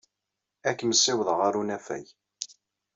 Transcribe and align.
Ad 0.69 0.75
kem-ssiwḍeɣ 0.77 1.37
ɣer 1.41 1.53
unafag. 1.61 2.05